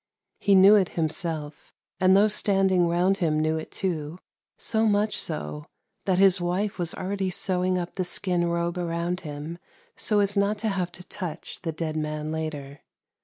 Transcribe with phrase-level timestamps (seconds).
[0.39, 4.17] He knew it himself, and those standing round him knew it too,
[4.57, 5.67] so much so
[6.05, 9.59] that his wife was already sewing up the skin robe around him
[9.95, 12.79] so as not to have to touch the dead man later.